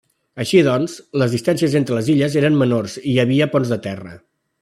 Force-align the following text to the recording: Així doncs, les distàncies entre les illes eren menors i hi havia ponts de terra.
Així 0.43 0.61
doncs, 0.67 0.95
les 1.23 1.35
distàncies 1.37 1.75
entre 1.81 1.97
les 1.99 2.09
illes 2.15 2.39
eren 2.43 2.57
menors 2.63 2.97
i 3.03 3.05
hi 3.13 3.15
havia 3.25 3.51
ponts 3.53 3.75
de 3.75 3.79
terra. 3.89 4.17